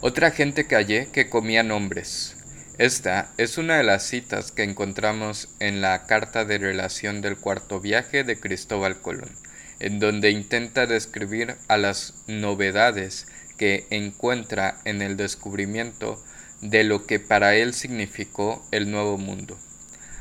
Otra 0.00 0.30
gente 0.30 0.68
que 0.68 0.76
hallé 0.76 1.08
que 1.10 1.28
comían 1.28 1.72
hombres. 1.72 2.36
Esta 2.78 3.32
es 3.36 3.58
una 3.58 3.78
de 3.78 3.82
las 3.82 4.04
citas 4.04 4.52
que 4.52 4.62
encontramos 4.62 5.48
en 5.58 5.80
la 5.80 6.04
carta 6.06 6.44
de 6.44 6.56
relación 6.58 7.20
del 7.20 7.36
cuarto 7.36 7.80
viaje 7.80 8.22
de 8.22 8.38
Cristóbal 8.38 9.00
Colón, 9.00 9.28
en 9.80 9.98
donde 9.98 10.30
intenta 10.30 10.86
describir 10.86 11.56
a 11.66 11.78
las 11.78 12.14
novedades 12.28 13.26
que 13.56 13.88
encuentra 13.90 14.76
en 14.84 15.02
el 15.02 15.16
descubrimiento 15.16 16.22
de 16.60 16.84
lo 16.84 17.04
que 17.04 17.18
para 17.18 17.56
él 17.56 17.74
significó 17.74 18.64
el 18.70 18.92
nuevo 18.92 19.18
mundo. 19.18 19.58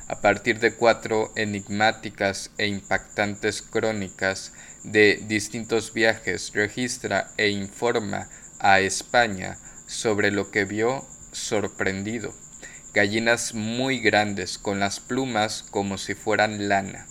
A 0.07 0.21
partir 0.21 0.59
de 0.59 0.73
cuatro 0.73 1.31
enigmáticas 1.35 2.49
e 2.57 2.65
impactantes 2.65 3.61
crónicas 3.61 4.53
de 4.83 5.21
distintos 5.27 5.93
viajes, 5.93 6.51
registra 6.55 7.29
e 7.37 7.49
informa 7.49 8.27
a 8.57 8.79
España 8.79 9.59
sobre 9.87 10.29
lo 10.29 10.51
que 10.51 10.65
vio 10.65 11.07
sorprendido. 11.31 12.33
Gallinas 12.93 13.53
muy 13.53 13.99
grandes 13.99 14.57
con 14.57 14.79
las 14.79 14.99
plumas 14.99 15.63
como 15.71 15.97
si 15.97 16.13
fueran 16.13 16.69
lana. 16.69 17.07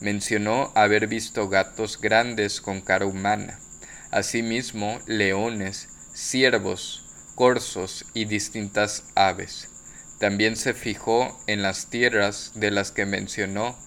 Mencionó 0.00 0.72
haber 0.74 1.06
visto 1.06 1.48
gatos 1.48 2.00
grandes 2.00 2.60
con 2.60 2.80
cara 2.80 3.06
humana. 3.06 3.58
Asimismo, 4.10 4.98
leones, 5.06 5.88
ciervos, 6.14 7.04
corzos 7.34 8.06
y 8.14 8.24
distintas 8.24 9.04
aves. 9.14 9.68
También 10.18 10.56
se 10.56 10.74
fijó 10.74 11.38
en 11.46 11.62
las 11.62 11.86
tierras 11.86 12.52
de 12.54 12.70
las 12.70 12.92
que 12.92 13.06
mencionó. 13.06 13.78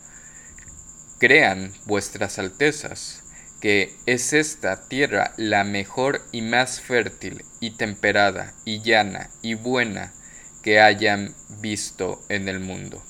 Crean 1.19 1.73
vuestras 1.85 2.39
altezas, 2.39 3.22
que 3.63 3.95
es 4.05 4.33
esta 4.33 4.89
tierra 4.89 5.33
la 5.37 5.63
mejor 5.63 6.21
y 6.33 6.41
más 6.41 6.81
fértil 6.81 7.45
y 7.61 7.71
temperada 7.71 8.53
y 8.65 8.81
llana 8.81 9.29
y 9.41 9.53
buena 9.53 10.11
que 10.61 10.81
hayan 10.81 11.33
visto 11.61 12.21
en 12.27 12.49
el 12.49 12.59
mundo. 12.59 13.01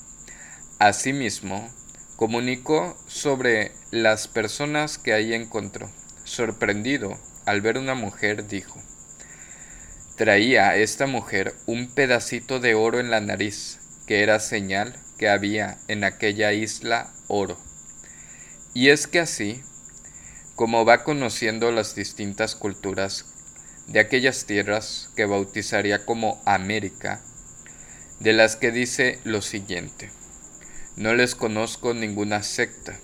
Asimismo, 0.78 1.68
comunicó 2.14 2.96
sobre 3.08 3.72
las 3.90 4.28
personas 4.28 4.96
que 4.96 5.12
ahí 5.12 5.34
encontró. 5.34 5.90
Sorprendido 6.22 7.18
al 7.46 7.60
ver 7.60 7.76
una 7.76 7.96
mujer, 7.96 8.46
dijo, 8.46 8.80
traía 10.14 10.76
esta 10.76 11.08
mujer 11.08 11.56
un 11.66 11.88
pedacito 11.88 12.60
de 12.60 12.76
oro 12.76 13.00
en 13.00 13.10
la 13.10 13.20
nariz, 13.20 13.80
que 14.06 14.22
era 14.22 14.38
señal 14.38 14.96
que 15.18 15.28
había 15.28 15.78
en 15.88 16.04
aquella 16.04 16.52
isla 16.52 17.12
oro. 17.26 17.58
Y 18.72 18.90
es 18.90 19.08
que 19.08 19.18
así 19.18 19.60
como 20.54 20.84
va 20.84 21.02
conociendo 21.02 21.72
las 21.72 21.96
distintas 21.96 22.54
culturas 22.54 23.26
de 23.88 23.98
aquellas 23.98 24.46
tierras 24.46 25.10
que 25.16 25.24
bautizaría 25.24 26.04
como 26.06 26.40
América, 26.46 27.20
de 28.20 28.32
las 28.32 28.56
que 28.56 28.70
dice 28.70 29.18
lo 29.24 29.42
siguiente, 29.42 30.10
no 30.96 31.12
les 31.14 31.34
conozco 31.34 31.92
ninguna 31.92 32.42
secta 32.44 32.96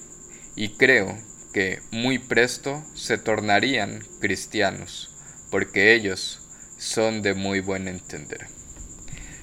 y 0.54 0.70
creo 0.76 1.18
que 1.52 1.80
muy 1.90 2.20
presto 2.20 2.84
se 2.94 3.18
tornarían 3.18 4.00
cristianos, 4.20 5.16
porque 5.50 5.94
ellos 5.94 6.40
son 6.78 7.20
de 7.22 7.34
muy 7.34 7.60
buen 7.60 7.88
entender. 7.88 8.46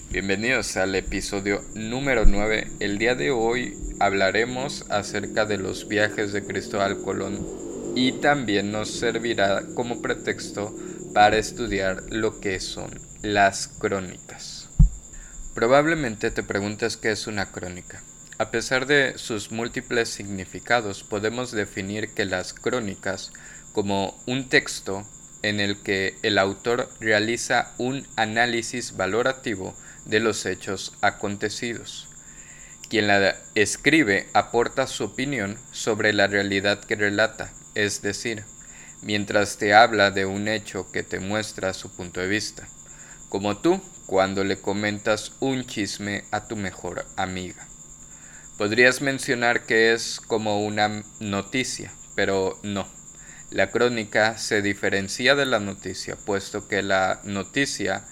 Bienvenidos 0.10 0.78
al 0.78 0.96
episodio 0.96 1.62
número 1.76 2.26
9. 2.26 2.68
El 2.80 2.98
día 2.98 3.16
de 3.16 3.32
hoy 3.32 3.78
hablaremos 4.00 4.86
acerca 4.90 5.46
de 5.46 5.58
los 5.58 5.90
viajes 5.90 6.32
de 6.32 6.46
Cristóbal 6.46 7.02
Colón 7.02 7.67
y 7.98 8.12
también 8.12 8.72
nos 8.72 8.92
servirá 8.92 9.64
como 9.74 10.04
pretexto 10.04 10.72
para 11.16 11.38
estudiar 11.38 12.04
lo 12.12 12.40
que 12.40 12.60
son 12.60 12.92
las 13.24 13.68
crónicas. 13.68 14.70
Probablemente 15.56 16.30
te 16.30 16.44
preguntes 16.44 16.96
qué 16.96 17.10
es 17.10 17.26
una 17.26 17.52
crónica. 17.52 18.04
A 18.38 18.52
pesar 18.52 18.86
de 18.86 19.18
sus 19.18 19.52
múltiples 19.52 20.10
significados, 20.10 21.04
podemos 21.04 21.52
definir 21.52 22.10
que 22.10 22.26
las 22.26 22.54
crónicas 22.54 23.32
como 23.74 24.16
un 24.28 24.48
texto 24.48 25.04
en 25.42 25.60
el 25.60 25.82
que 25.82 26.18
el 26.22 26.38
autor 26.38 26.92
realiza 27.00 27.74
un 27.80 28.06
análisis 28.16 28.96
valorativo 28.96 29.74
de 30.06 30.20
los 30.20 30.46
hechos 30.46 30.94
acontecidos. 31.02 32.10
Quien 32.92 33.08
la 33.08 33.36
escribe 33.56 34.28
aporta 34.34 34.86
su 34.86 35.04
opinión 35.04 35.58
sobre 35.72 36.14
la 36.14 36.28
realidad 36.28 36.80
que 36.80 36.96
relata, 36.96 37.52
es 37.78 38.02
decir, 38.02 38.44
mientras 39.04 39.58
te 39.58 39.76
habla 39.76 40.10
de 40.10 40.26
un 40.26 40.48
hecho 40.48 40.92
que 40.92 41.04
te 41.04 41.20
muestra 41.20 41.76
su 41.76 41.96
punto 41.96 42.20
de 42.20 42.28
vista, 42.28 42.68
como 43.30 43.58
tú 43.58 43.80
cuando 44.08 44.44
le 44.44 44.60
comentas 44.60 45.34
un 45.40 45.64
chisme 45.64 46.24
a 46.32 46.48
tu 46.48 46.56
mejor 46.56 47.06
amiga. 47.18 47.68
Podrías 48.58 49.02
mencionar 49.02 49.68
que 49.68 49.94
es 49.94 50.20
como 50.20 50.66
una 50.66 51.04
noticia, 51.20 51.94
pero 52.16 52.60
no. 52.64 52.88
La 53.52 53.70
crónica 53.70 54.40
se 54.40 54.64
diferencia 54.64 55.36
de 55.36 55.46
la 55.46 55.60
noticia, 55.60 56.16
puesto 56.16 56.68
que 56.68 56.82
la 56.82 57.22
noticia 57.24 58.06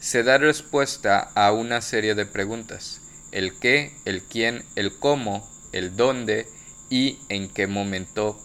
se 0.00 0.24
da 0.24 0.36
respuesta 0.36 1.30
a 1.36 1.52
una 1.52 1.80
serie 1.80 2.16
de 2.16 2.26
preguntas, 2.26 3.00
el 3.30 3.56
qué, 3.56 3.94
el 4.04 4.24
quién, 4.24 4.64
el 4.74 4.98
cómo, 4.98 5.48
el 5.70 5.94
dónde 5.94 6.48
y 6.90 7.20
en 7.28 7.48
qué 7.48 7.68
momento 7.68 8.36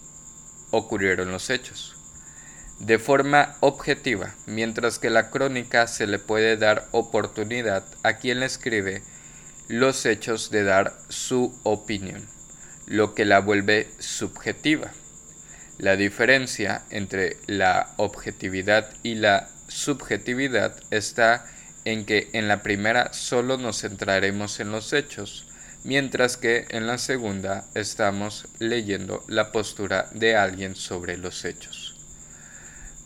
ocurrieron 0.72 1.32
los 1.32 1.50
hechos. 1.50 1.96
De 2.80 3.00
forma 3.00 3.56
objetiva, 3.60 4.36
mientras 4.46 5.00
que 5.00 5.10
la 5.10 5.32
crónica 5.32 5.88
se 5.88 6.06
le 6.06 6.20
puede 6.20 6.58
dar 6.58 6.88
oportunidad 6.92 7.84
a 8.04 8.18
quien 8.18 8.40
le 8.40 8.46
escribe 8.46 9.02
los 9.68 10.06
hechos 10.06 10.52
de 10.52 10.64
dar 10.64 10.94
su 11.10 11.58
opinión, 11.64 12.28
lo 12.86 13.16
que 13.16 13.26
la 13.26 13.40
vuelve 13.40 13.90
subjetiva. 14.00 14.92
La 15.80 15.96
diferencia 15.96 16.84
entre 16.90 17.38
la 17.48 17.94
objetividad 17.98 18.90
y 19.04 19.16
la 19.16 19.50
subjetividad 19.68 20.76
está 20.92 21.46
en 21.84 22.06
que 22.06 22.30
en 22.34 22.48
la 22.48 22.62
primera 22.62 23.14
solo 23.14 23.58
nos 23.58 23.82
centraremos 23.82 24.60
en 24.60 24.72
los 24.72 24.94
hechos, 24.94 25.47
mientras 25.88 26.36
que 26.36 26.66
en 26.70 26.86
la 26.86 26.98
segunda 26.98 27.66
estamos 27.74 28.46
leyendo 28.60 29.24
la 29.30 29.54
postura 29.54 30.10
de 30.12 30.36
alguien 30.36 30.76
sobre 30.76 31.18
los 31.18 31.46
hechos. 31.46 31.96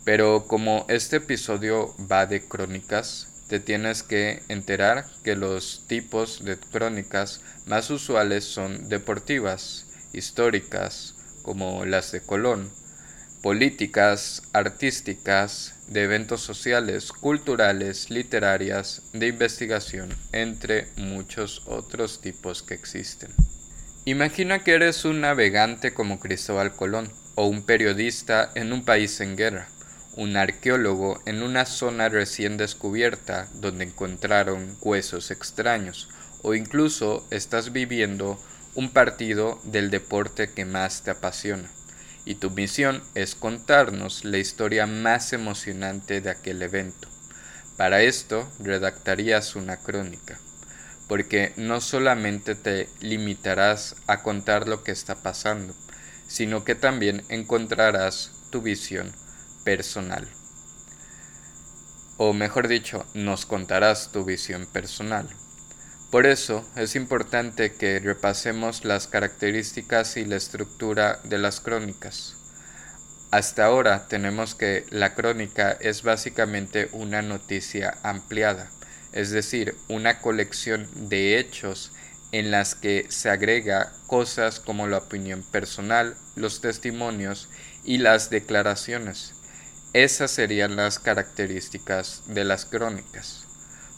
Pero 0.04 0.46
como 0.48 0.84
este 0.88 1.18
episodio 1.18 1.94
va 2.10 2.26
de 2.26 2.42
crónicas, 2.42 3.28
te 3.46 3.60
tienes 3.60 4.02
que 4.02 4.42
enterar 4.48 5.06
que 5.22 5.36
los 5.36 5.84
tipos 5.86 6.44
de 6.44 6.58
crónicas 6.58 7.40
más 7.66 7.88
usuales 7.88 8.42
son 8.44 8.88
deportivas, 8.88 9.86
históricas, 10.12 11.14
como 11.42 11.84
las 11.84 12.10
de 12.10 12.20
Colón, 12.20 12.68
políticas, 13.42 14.44
artísticas, 14.52 15.74
de 15.88 16.04
eventos 16.04 16.42
sociales, 16.42 17.10
culturales, 17.10 18.08
literarias, 18.08 19.02
de 19.12 19.26
investigación, 19.26 20.14
entre 20.30 20.86
muchos 20.96 21.62
otros 21.66 22.20
tipos 22.20 22.62
que 22.62 22.74
existen. 22.74 23.32
Imagina 24.04 24.60
que 24.60 24.74
eres 24.74 25.04
un 25.04 25.22
navegante 25.22 25.92
como 25.92 26.20
Cristóbal 26.20 26.72
Colón, 26.76 27.10
o 27.34 27.46
un 27.46 27.64
periodista 27.64 28.52
en 28.54 28.72
un 28.72 28.84
país 28.84 29.20
en 29.20 29.36
guerra, 29.36 29.66
un 30.14 30.36
arqueólogo 30.36 31.20
en 31.26 31.42
una 31.42 31.64
zona 31.64 32.08
recién 32.08 32.56
descubierta 32.58 33.48
donde 33.54 33.84
encontraron 33.84 34.76
huesos 34.82 35.32
extraños, 35.32 36.08
o 36.42 36.54
incluso 36.54 37.26
estás 37.30 37.72
viviendo 37.72 38.38
un 38.74 38.90
partido 38.90 39.60
del 39.64 39.90
deporte 39.90 40.50
que 40.50 40.64
más 40.64 41.02
te 41.02 41.10
apasiona 41.10 41.68
y 42.24 42.36
tu 42.36 42.50
misión 42.50 43.02
es 43.14 43.34
contarnos 43.34 44.24
la 44.24 44.38
historia 44.38 44.86
más 44.86 45.32
emocionante 45.32 46.20
de 46.20 46.30
aquel 46.30 46.62
evento. 46.62 47.08
Para 47.76 48.02
esto 48.02 48.48
redactarías 48.60 49.56
una 49.56 49.76
crónica, 49.78 50.38
porque 51.08 51.52
no 51.56 51.80
solamente 51.80 52.54
te 52.54 52.88
limitarás 53.00 53.96
a 54.06 54.22
contar 54.22 54.68
lo 54.68 54.84
que 54.84 54.92
está 54.92 55.16
pasando, 55.16 55.74
sino 56.26 56.64
que 56.64 56.74
también 56.74 57.24
encontrarás 57.28 58.32
tu 58.50 58.62
visión 58.62 59.12
personal. 59.64 60.28
O 62.18 62.32
mejor 62.32 62.68
dicho, 62.68 63.04
nos 63.14 63.46
contarás 63.46 64.12
tu 64.12 64.24
visión 64.24 64.66
personal. 64.66 65.28
Por 66.12 66.26
eso 66.26 66.62
es 66.76 66.94
importante 66.94 67.72
que 67.72 67.98
repasemos 67.98 68.84
las 68.84 69.06
características 69.06 70.18
y 70.18 70.26
la 70.26 70.36
estructura 70.36 71.18
de 71.24 71.38
las 71.38 71.60
crónicas. 71.60 72.36
Hasta 73.30 73.64
ahora 73.64 74.08
tenemos 74.08 74.54
que 74.54 74.84
la 74.90 75.14
crónica 75.14 75.72
es 75.80 76.02
básicamente 76.02 76.90
una 76.92 77.22
noticia 77.22 77.96
ampliada, 78.02 78.70
es 79.12 79.30
decir, 79.30 79.74
una 79.88 80.20
colección 80.20 80.86
de 81.08 81.38
hechos 81.38 81.92
en 82.30 82.50
las 82.50 82.74
que 82.74 83.06
se 83.08 83.30
agrega 83.30 83.90
cosas 84.06 84.60
como 84.60 84.86
la 84.88 84.98
opinión 84.98 85.42
personal, 85.42 86.14
los 86.36 86.60
testimonios 86.60 87.48
y 87.84 87.96
las 87.96 88.28
declaraciones. 88.28 89.32
esas 89.94 90.30
serían 90.30 90.76
las 90.76 90.98
características 90.98 92.24
de 92.26 92.44
las 92.44 92.66
crónicas. 92.66 93.46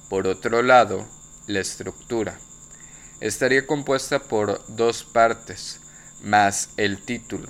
Por 0.09 0.29
otro 0.29 0.63
lado, 0.63 1.09
la 1.47 1.61
estructura 1.61 2.39
estaría 3.21 3.67
compuesta 3.67 4.19
por 4.19 4.63
dos 4.69 5.05
partes, 5.05 5.81
más 6.23 6.71
el 6.77 7.01
título, 7.01 7.49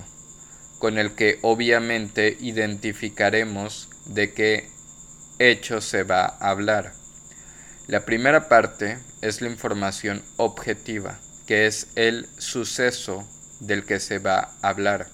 con 0.78 0.98
el 0.98 1.14
que 1.14 1.38
obviamente 1.42 2.36
identificaremos 2.40 3.88
de 4.06 4.32
qué 4.32 4.68
hecho 5.38 5.80
se 5.80 6.02
va 6.02 6.26
a 6.26 6.50
hablar. 6.50 6.92
La 7.86 8.04
primera 8.04 8.48
parte 8.48 8.98
es 9.20 9.40
la 9.40 9.48
información 9.48 10.22
objetiva, 10.36 11.18
que 11.46 11.66
es 11.66 11.88
el 11.96 12.28
suceso 12.38 13.28
del 13.60 13.84
que 13.84 14.00
se 14.00 14.18
va 14.18 14.52
a 14.62 14.68
hablar. 14.68 15.08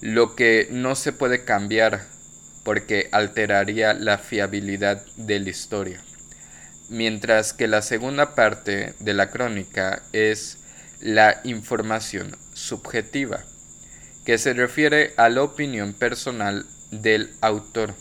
Lo 0.00 0.34
que 0.34 0.68
no 0.70 0.94
se 0.96 1.12
puede 1.12 1.44
cambiar 1.44 2.06
porque 2.64 3.08
alteraría 3.12 3.92
la 3.92 4.18
fiabilidad 4.18 5.04
de 5.16 5.40
la 5.40 5.50
historia. 5.50 6.02
Mientras 6.92 7.54
que 7.54 7.68
la 7.68 7.80
segunda 7.80 8.34
parte 8.34 8.92
de 8.98 9.14
la 9.14 9.30
crónica 9.30 10.02
es 10.12 10.58
la 11.00 11.40
información 11.42 12.36
subjetiva, 12.52 13.44
que 14.26 14.36
se 14.36 14.52
refiere 14.52 15.14
a 15.16 15.30
la 15.30 15.42
opinión 15.42 15.94
personal 15.94 16.66
del 16.90 17.30
autor, 17.40 17.94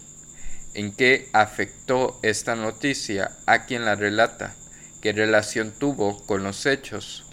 en 0.74 0.92
qué 0.92 1.30
afectó 1.32 2.20
esta 2.22 2.58
noticia 2.58 3.32
a 3.46 3.66
quien 3.66 3.86
la 3.86 3.96
relata, 3.96 4.54
qué 5.02 5.14
relación 5.14 5.72
tuvo 5.72 6.22
con 6.26 6.44
los 6.44 6.66
hechos, 6.66 7.26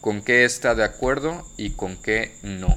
con 0.00 0.22
qué 0.22 0.46
está 0.46 0.74
de 0.74 0.84
acuerdo 0.84 1.46
y 1.58 1.72
con 1.72 1.98
qué 1.98 2.38
no. 2.42 2.74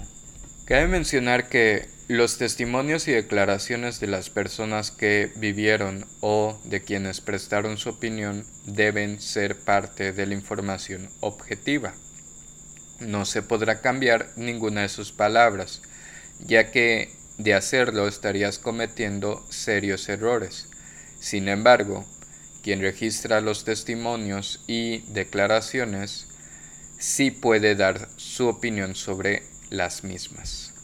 Cabe 0.66 0.88
mencionar 0.90 1.48
que 1.48 1.88
los 2.08 2.38
testimonios 2.38 3.08
y 3.08 3.14
declaraciones 3.14 4.00
de 4.00 4.06
las 4.06 4.30
personas 4.30 4.92
que 4.92 5.32
vivieron 5.38 6.06
o 6.22 6.60
de 6.64 6.84
quienes 6.84 7.20
prestaron 7.20 7.78
su 7.78 7.90
opinión 7.90 8.46
deben 8.66 9.20
ser 9.20 9.58
parte 9.58 10.14
de 10.14 10.28
la 10.28 10.36
información 10.36 11.10
objetiva. 11.20 11.96
No 13.00 13.26
se 13.26 13.42
podrá 13.42 13.82
cambiar 13.82 14.30
ninguna 14.36 14.82
de 14.82 14.90
sus 14.90 15.12
palabras, 15.12 15.82
ya 16.46 16.70
que 16.70 17.12
de 17.40 17.56
hacerlo 17.56 18.08
estarías 18.08 18.60
cometiendo 18.60 19.44
serios 19.50 20.08
errores. 20.08 20.68
Sin 21.20 21.50
embargo, 21.50 22.06
quien 22.62 22.82
registra 22.82 23.42
los 23.42 23.66
testimonios 23.66 24.64
y 24.68 25.00
declaraciones 25.12 26.28
sí 27.00 27.32
puede 27.32 27.74
dar 27.74 28.10
su 28.16 28.48
opinión 28.48 28.94
sobre 28.94 29.42
las 29.72 30.04
mismas. 30.04 30.75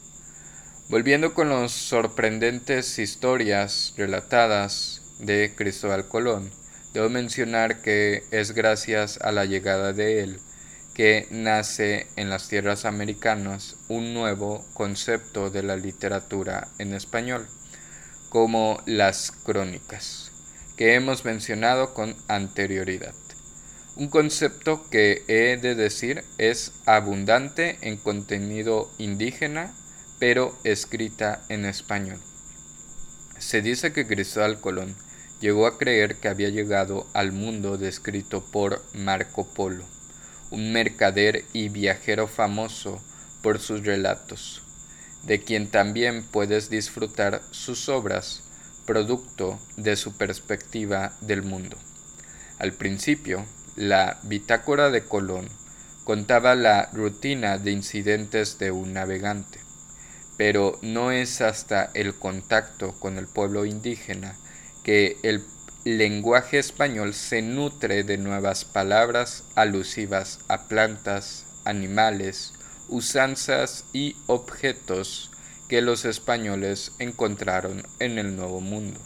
Volviendo 0.88 1.32
con 1.32 1.48
las 1.48 1.72
sorprendentes 1.72 2.98
historias 2.98 3.94
relatadas 3.96 5.00
de 5.20 5.54
Cristóbal 5.56 6.08
Colón, 6.08 6.50
debo 6.92 7.08
mencionar 7.08 7.80
que 7.80 8.24
es 8.30 8.52
gracias 8.52 9.18
a 9.22 9.32
la 9.32 9.44
llegada 9.44 9.92
de 9.92 10.22
él 10.22 10.40
que 10.94 11.26
nace 11.30 12.06
en 12.16 12.28
las 12.28 12.48
tierras 12.48 12.84
americanas 12.84 13.76
un 13.88 14.12
nuevo 14.12 14.62
concepto 14.74 15.48
de 15.48 15.62
la 15.62 15.76
literatura 15.76 16.68
en 16.78 16.92
español, 16.92 17.48
como 18.28 18.82
las 18.84 19.30
crónicas, 19.30 20.32
que 20.76 20.94
hemos 20.94 21.24
mencionado 21.24 21.94
con 21.94 22.14
anterioridad. 22.28 23.14
Un 23.96 24.08
concepto 24.08 24.88
que 24.90 25.22
he 25.28 25.56
de 25.56 25.74
decir 25.74 26.24
es 26.36 26.72
abundante 26.84 27.78
en 27.80 27.96
contenido 27.96 28.90
indígena 28.98 29.74
pero 30.22 30.56
escrita 30.62 31.42
en 31.48 31.64
español. 31.64 32.20
Se 33.38 33.60
dice 33.60 33.92
que 33.92 34.06
Cristóbal 34.06 34.60
Colón 34.60 34.94
llegó 35.40 35.66
a 35.66 35.78
creer 35.78 36.14
que 36.14 36.28
había 36.28 36.48
llegado 36.48 37.08
al 37.12 37.32
mundo 37.32 37.76
descrito 37.76 38.44
por 38.44 38.84
Marco 38.94 39.52
Polo, 39.52 39.84
un 40.52 40.72
mercader 40.72 41.44
y 41.52 41.70
viajero 41.70 42.28
famoso 42.28 43.02
por 43.42 43.58
sus 43.58 43.84
relatos, 43.84 44.62
de 45.24 45.42
quien 45.42 45.66
también 45.66 46.22
puedes 46.22 46.70
disfrutar 46.70 47.42
sus 47.50 47.88
obras, 47.88 48.44
producto 48.86 49.58
de 49.76 49.96
su 49.96 50.16
perspectiva 50.16 51.16
del 51.20 51.42
mundo. 51.42 51.76
Al 52.60 52.72
principio, 52.72 53.44
la 53.74 54.20
bitácora 54.22 54.90
de 54.90 55.02
Colón 55.02 55.48
contaba 56.04 56.54
la 56.54 56.90
rutina 56.92 57.58
de 57.58 57.72
incidentes 57.72 58.60
de 58.60 58.70
un 58.70 58.92
navegante 58.92 59.61
pero 60.44 60.76
no 60.82 61.12
es 61.12 61.40
hasta 61.40 61.92
el 61.94 62.16
contacto 62.16 62.98
con 62.98 63.16
el 63.16 63.28
pueblo 63.28 63.64
indígena 63.64 64.34
que 64.82 65.16
el 65.22 65.44
lenguaje 65.84 66.58
español 66.58 67.14
se 67.14 67.42
nutre 67.42 68.02
de 68.02 68.18
nuevas 68.18 68.64
palabras 68.64 69.44
alusivas 69.54 70.40
a 70.48 70.66
plantas, 70.66 71.46
animales, 71.64 72.54
usanzas 72.88 73.84
y 73.92 74.16
objetos 74.26 75.30
que 75.68 75.80
los 75.80 76.04
españoles 76.04 76.90
encontraron 76.98 77.86
en 78.00 78.18
el 78.18 78.34
Nuevo 78.34 78.60
Mundo. 78.60 78.98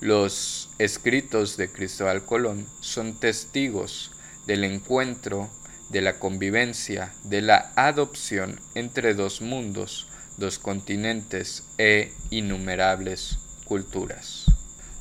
Los 0.00 0.70
escritos 0.80 1.56
de 1.58 1.70
Cristóbal 1.70 2.24
Colón 2.24 2.66
son 2.80 3.14
testigos 3.20 4.10
del 4.48 4.64
encuentro, 4.64 5.48
de 5.90 6.00
la 6.00 6.18
convivencia, 6.18 7.14
de 7.22 7.40
la 7.40 7.72
adopción 7.76 8.58
entre 8.74 9.14
dos 9.14 9.42
mundos, 9.42 10.08
dos 10.40 10.58
continentes 10.58 11.62
e 11.78 12.12
innumerables 12.30 13.38
culturas. 13.64 14.46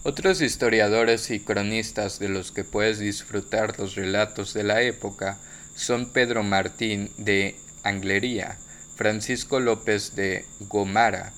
Otros 0.04 0.42
historiadores 0.42 1.32
y 1.32 1.40
cronistas 1.40 2.20
de 2.20 2.30
los 2.30 2.52
que 2.52 2.64
puedes 2.64 3.00
disfrutar 3.00 3.80
los 3.80 3.96
relatos 3.96 4.54
de 4.54 4.64
la 4.64 4.84
época 4.84 5.40
son 5.76 6.12
Pedro 6.12 6.44
Martín 6.44 7.10
de 7.18 7.56
Anglería, 7.84 8.60
Francisco 8.96 9.60
López 9.60 10.16
de 10.16 10.46
Gomara, 10.60 11.34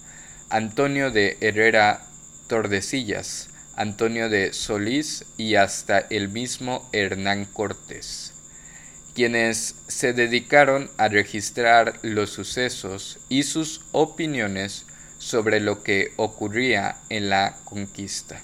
Antonio 0.50 1.12
de 1.12 1.38
Herrera 1.40 2.04
Tordesillas, 2.48 3.50
Antonio 3.76 4.30
de 4.30 4.52
Solís 4.52 5.26
y 5.38 5.56
hasta 5.56 6.00
el 6.00 6.28
mismo 6.28 6.90
Hernán 6.92 7.46
Cortés 7.46 8.34
quienes 9.14 9.76
se 9.88 10.14
dedicaron 10.14 10.90
a 10.98 11.08
registrar 11.08 12.00
los 12.02 12.30
sucesos 12.32 13.20
y 13.30 13.44
sus 13.44 13.82
opiniones 13.92 14.86
sobre 15.18 15.60
lo 15.60 15.84
que 15.84 16.14
ocurría 16.18 16.98
en 17.10 17.30
la 17.30 17.58
conquista. 17.66 18.42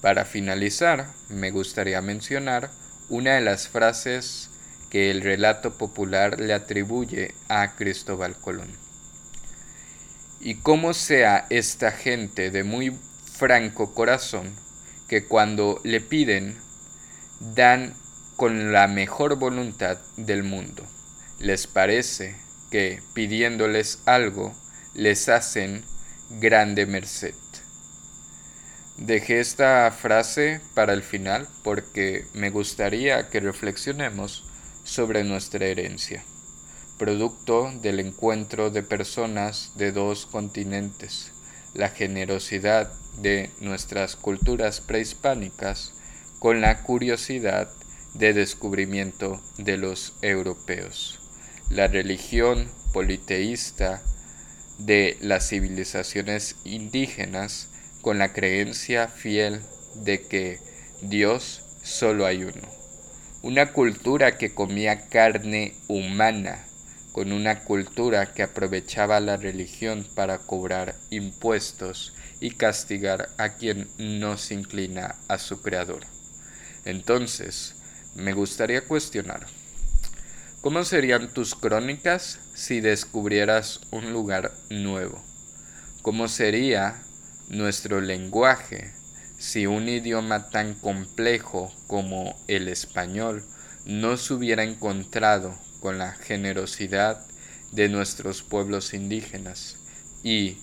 Para 0.00 0.24
finalizar, 0.24 1.08
me 1.28 1.50
gustaría 1.50 2.02
mencionar 2.02 2.70
una 3.08 3.36
de 3.36 3.40
las 3.40 3.68
frases 3.68 4.50
que 4.90 5.10
el 5.10 5.22
relato 5.22 5.78
popular 5.78 6.40
le 6.40 6.52
atribuye 6.52 7.34
a 7.48 7.74
Cristóbal 7.74 8.36
Colón. 8.36 8.70
Y 10.40 10.56
cómo 10.56 10.92
sea 10.92 11.46
esta 11.48 11.90
gente 11.90 12.50
de 12.50 12.64
muy 12.64 12.96
franco 13.24 13.94
corazón 13.94 14.54
que 15.08 15.24
cuando 15.24 15.80
le 15.84 16.00
piden 16.00 16.58
dan 17.40 17.94
con 18.36 18.72
la 18.72 18.86
mejor 18.88 19.36
voluntad 19.36 19.98
del 20.16 20.42
mundo. 20.42 20.84
Les 21.38 21.66
parece 21.66 22.36
que 22.70 23.02
pidiéndoles 23.12 24.00
algo 24.06 24.54
les 24.94 25.28
hacen 25.28 25.84
grande 26.30 26.86
merced. 26.86 27.34
Dejé 28.96 29.40
esta 29.40 29.90
frase 29.90 30.60
para 30.74 30.92
el 30.92 31.02
final 31.02 31.48
porque 31.64 32.26
me 32.32 32.50
gustaría 32.50 33.28
que 33.28 33.40
reflexionemos 33.40 34.44
sobre 34.84 35.24
nuestra 35.24 35.66
herencia, 35.66 36.24
producto 36.96 37.72
del 37.82 37.98
encuentro 37.98 38.70
de 38.70 38.84
personas 38.84 39.72
de 39.74 39.90
dos 39.90 40.26
continentes, 40.26 41.32
la 41.74 41.88
generosidad 41.88 42.92
de 43.18 43.50
nuestras 43.60 44.14
culturas 44.14 44.80
prehispánicas 44.80 45.92
con 46.38 46.60
la 46.60 46.82
curiosidad 46.82 47.68
de 48.14 48.32
descubrimiento 48.32 49.42
de 49.58 49.76
los 49.76 50.14
europeos. 50.22 51.20
La 51.70 51.88
religión 51.88 52.70
politeísta 52.92 54.02
de 54.78 55.16
las 55.20 55.48
civilizaciones 55.48 56.56
indígenas 56.64 57.68
con 58.00 58.18
la 58.18 58.32
creencia 58.32 59.08
fiel 59.08 59.60
de 59.96 60.22
que 60.22 60.58
Dios 61.02 61.62
solo 61.82 62.26
hay 62.26 62.44
uno. 62.44 62.68
Una 63.42 63.72
cultura 63.72 64.38
que 64.38 64.54
comía 64.54 65.08
carne 65.08 65.74
humana 65.88 66.64
con 67.14 67.30
una 67.30 67.60
cultura 67.60 68.32
que 68.32 68.42
aprovechaba 68.42 69.20
la 69.20 69.36
religión 69.36 70.04
para 70.16 70.38
cobrar 70.38 70.96
impuestos 71.10 72.12
y 72.40 72.50
castigar 72.50 73.28
a 73.38 73.50
quien 73.50 73.88
no 73.98 74.36
se 74.36 74.54
inclina 74.54 75.14
a 75.28 75.38
su 75.38 75.62
creador. 75.62 76.02
Entonces, 76.84 77.76
me 78.14 78.32
gustaría 78.32 78.84
cuestionar, 78.84 79.46
¿cómo 80.60 80.84
serían 80.84 81.32
tus 81.32 81.54
crónicas 81.54 82.38
si 82.54 82.80
descubrieras 82.80 83.80
un 83.90 84.12
lugar 84.12 84.52
nuevo? 84.70 85.22
¿Cómo 86.02 86.28
sería 86.28 87.02
nuestro 87.48 88.00
lenguaje 88.00 88.92
si 89.38 89.66
un 89.66 89.88
idioma 89.88 90.50
tan 90.50 90.74
complejo 90.74 91.72
como 91.86 92.36
el 92.46 92.68
español 92.68 93.44
no 93.84 94.16
se 94.16 94.34
hubiera 94.34 94.62
encontrado 94.62 95.58
con 95.80 95.98
la 95.98 96.12
generosidad 96.12 97.26
de 97.72 97.88
nuestros 97.88 98.42
pueblos 98.42 98.94
indígenas? 98.94 99.76
¿Y 100.22 100.58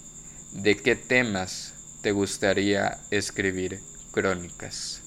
de 0.53 0.77
qué 0.77 0.95
temas 0.95 1.73
te 2.01 2.11
gustaría 2.11 2.99
escribir 3.11 3.81
crónicas? 4.11 5.01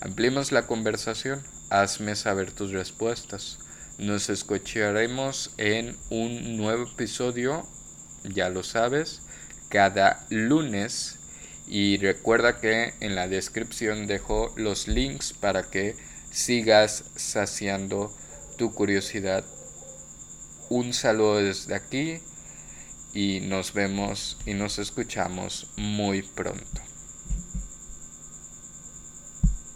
Ampliemos 0.00 0.50
la 0.50 0.66
conversación, 0.66 1.42
hazme 1.70 2.16
saber 2.16 2.52
tus 2.52 2.72
respuestas. 2.72 3.58
Nos 3.98 4.28
escucharemos 4.28 5.52
en 5.56 5.96
un 6.10 6.56
nuevo 6.56 6.84
episodio, 6.84 7.66
ya 8.24 8.48
lo 8.48 8.62
sabes, 8.62 9.22
cada 9.68 10.26
lunes. 10.30 11.18
Y 11.66 11.96
recuerda 11.96 12.60
que 12.60 12.94
en 13.00 13.14
la 13.14 13.28
descripción 13.28 14.06
dejo 14.06 14.52
los 14.56 14.86
links 14.86 15.32
para 15.32 15.62
que 15.70 15.96
sigas 16.30 17.04
saciando 17.16 18.12
tu 18.58 18.72
curiosidad. 18.72 19.44
Un 20.68 20.92
saludo 20.92 21.36
desde 21.36 21.74
aquí 21.74 22.20
y 23.14 23.40
nos 23.40 23.72
vemos 23.72 24.38
y 24.44 24.54
nos 24.54 24.78
escuchamos 24.78 25.68
muy 25.76 26.22
pronto. 26.22 26.93